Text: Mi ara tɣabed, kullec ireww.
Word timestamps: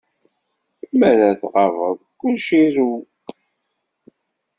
Mi 0.97 1.05
ara 1.11 1.39
tɣabed, 1.41 1.99
kullec 2.19 2.47
ireww. 2.63 2.99